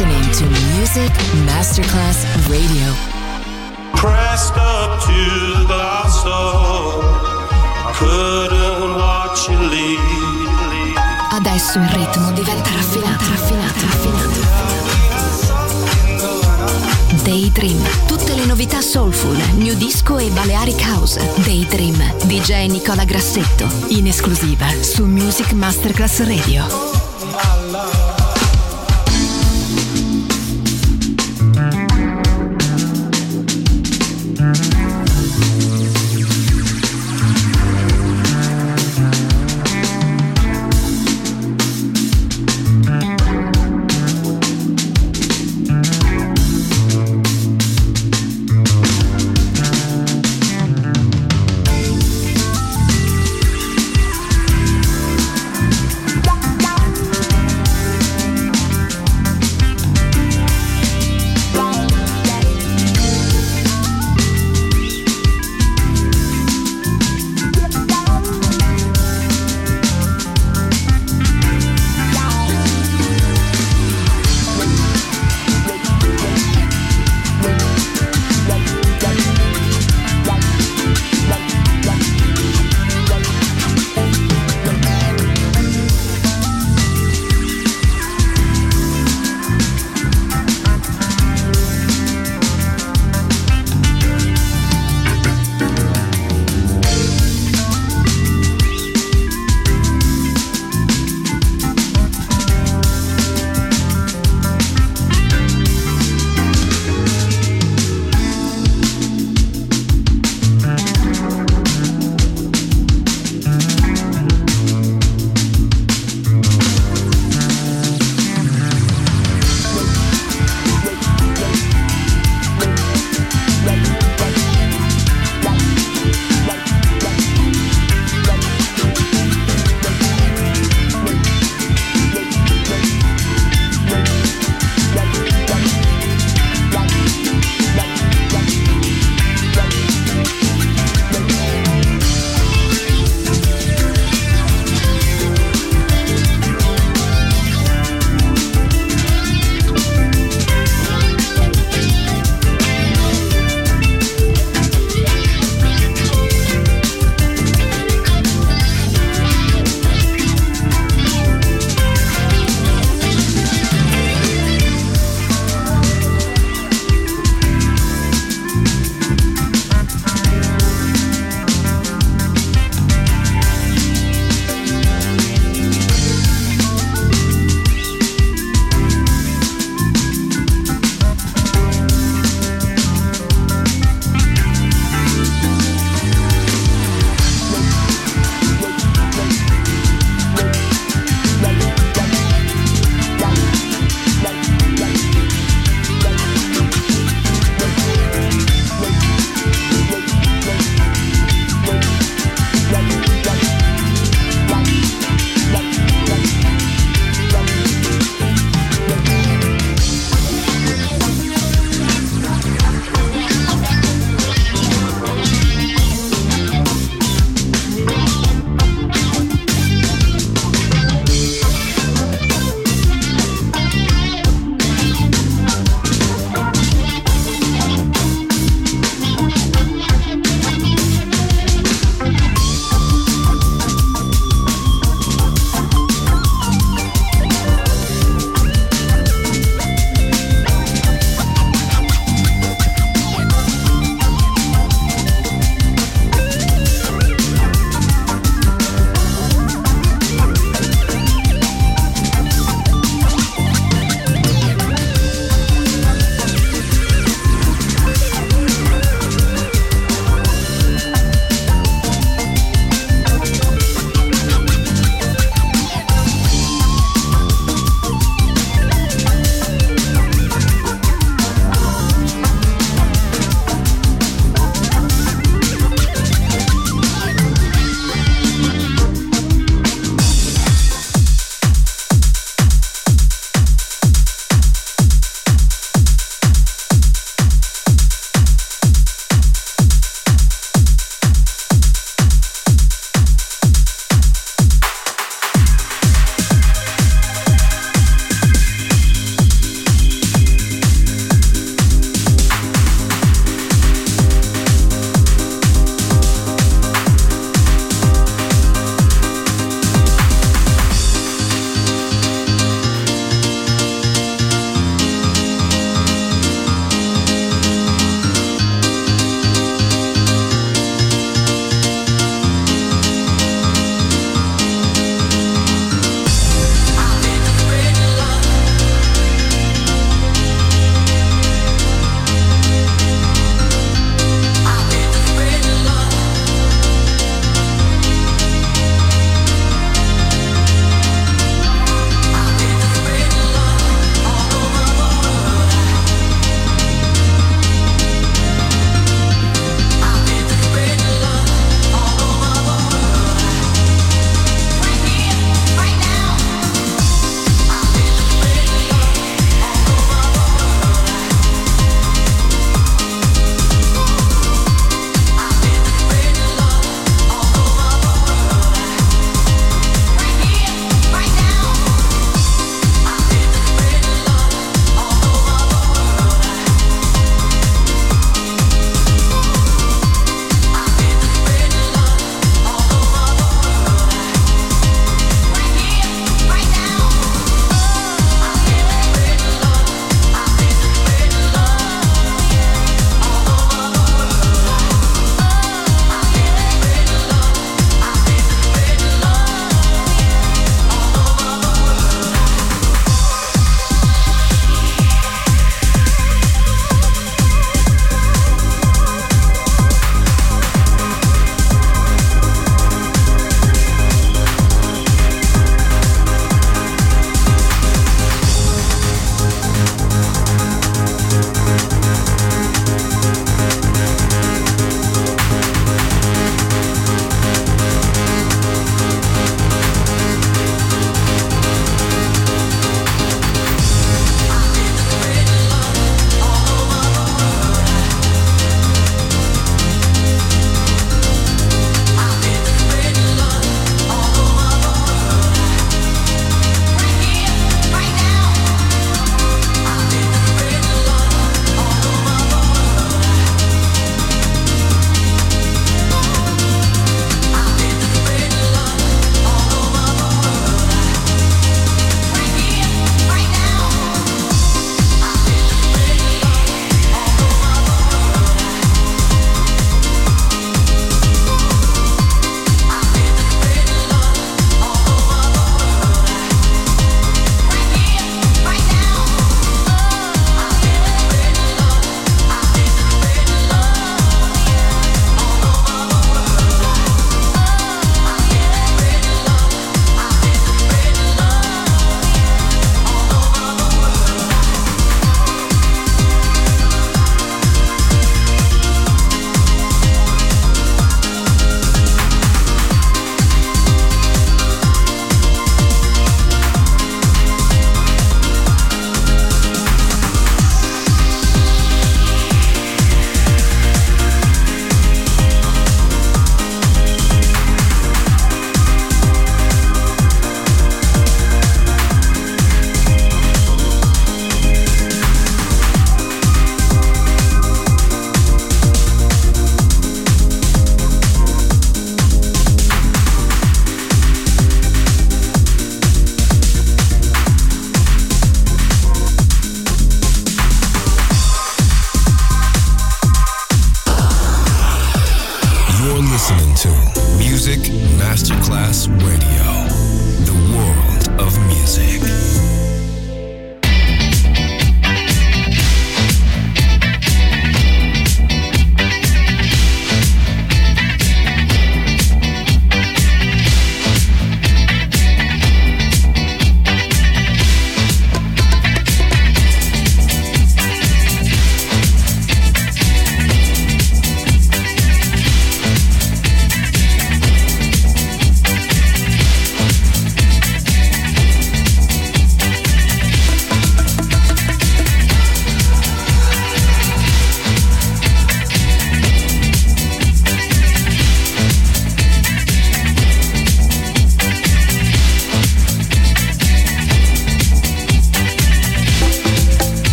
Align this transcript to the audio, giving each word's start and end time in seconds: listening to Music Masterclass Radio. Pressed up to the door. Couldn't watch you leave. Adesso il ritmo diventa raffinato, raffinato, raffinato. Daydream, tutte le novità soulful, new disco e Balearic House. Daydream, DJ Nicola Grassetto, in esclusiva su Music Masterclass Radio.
listening 0.00 0.32
to 0.32 0.46
Music 0.76 1.12
Masterclass 1.44 2.24
Radio. 2.48 2.94
Pressed 3.94 4.56
up 4.56 4.98
to 5.00 5.66
the 5.66 6.22
door. 6.24 7.04
Couldn't 7.92 8.96
watch 8.96 9.48
you 9.48 9.58
leave. 9.68 10.98
Adesso 11.32 11.78
il 11.78 11.88
ritmo 11.88 12.30
diventa 12.30 12.70
raffinato, 12.70 13.24
raffinato, 13.28 13.80
raffinato. 13.80 14.40
Daydream, 17.22 17.82
tutte 18.06 18.34
le 18.34 18.46
novità 18.46 18.80
soulful, 18.80 19.36
new 19.56 19.74
disco 19.74 20.16
e 20.16 20.30
Balearic 20.30 20.80
House. 20.80 21.20
Daydream, 21.44 22.02
DJ 22.24 22.68
Nicola 22.68 23.04
Grassetto, 23.04 23.68
in 23.88 24.06
esclusiva 24.06 24.66
su 24.80 25.04
Music 25.04 25.52
Masterclass 25.52 26.24
Radio. 26.24 27.99